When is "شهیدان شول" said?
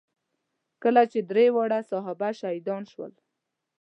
2.39-3.13